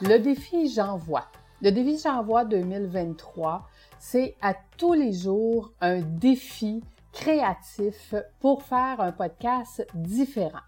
[0.00, 1.24] Le défi J'envoie.
[1.60, 3.66] Le défi J'envoie 2023,
[3.98, 10.60] c'est à tous les jours un défi créatif pour faire un podcast différent.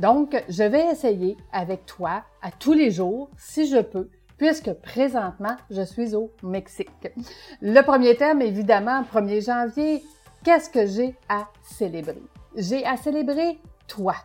[0.00, 5.54] Donc, je vais essayer avec toi à tous les jours, si je peux, puisque présentement,
[5.70, 7.12] je suis au Mexique.
[7.62, 10.02] Le premier thème, évidemment, 1er janvier,
[10.42, 12.22] qu'est-ce que j'ai à célébrer?
[12.56, 14.16] J'ai à célébrer toi.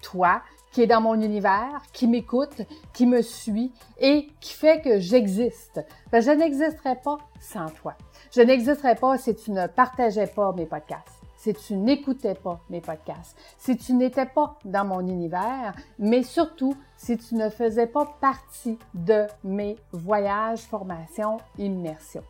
[0.00, 0.42] Toi
[0.72, 2.62] qui est dans mon univers, qui m'écoute,
[2.92, 5.84] qui me suit et qui fait que j'existe.
[6.12, 7.94] Je n'existerais pas sans toi.
[8.34, 12.80] Je n'existerais pas si tu ne partageais pas mes podcasts, si tu n'écoutais pas mes
[12.80, 18.04] podcasts, si tu n'étais pas dans mon univers, mais surtout si tu ne faisais pas
[18.20, 22.24] partie de mes voyages, formations, immersions.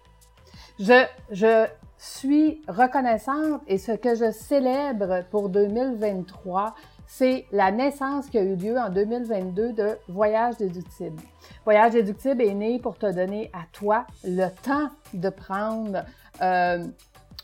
[0.78, 1.66] Je, je
[1.98, 6.74] suis reconnaissante et ce que je célèbre pour 2023,
[7.06, 11.22] c'est la naissance qui a eu lieu en 2022 de Voyage déductible.
[11.64, 16.04] Voyage déductible est né pour te donner à toi le temps de prendre
[16.42, 16.84] euh,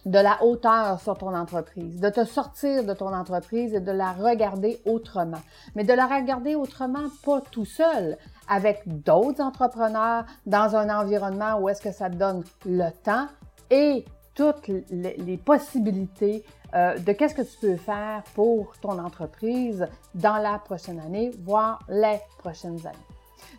[0.04, 4.12] de la hauteur sur ton entreprise, de te sortir de ton entreprise et de la
[4.12, 5.40] regarder autrement.
[5.76, 11.68] Mais de la regarder autrement, pas tout seul, avec d'autres entrepreneurs dans un environnement où
[11.68, 13.28] est-ce que ça te donne le temps
[13.70, 16.44] et toutes les, possibilités
[16.74, 21.80] euh, de qu'est-ce que tu peux faire pour ton entreprise dans la prochaine année, voire
[21.88, 22.96] les prochaines années.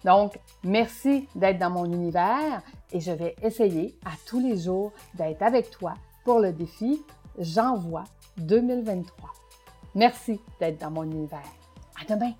[0.03, 5.41] Donc, merci d'être dans mon univers et je vais essayer à tous les jours d'être
[5.41, 7.01] avec toi pour le défi
[7.39, 8.03] J'envoie
[8.38, 9.29] 2023.
[9.95, 11.39] Merci d'être dans mon univers.
[11.99, 12.33] À demain!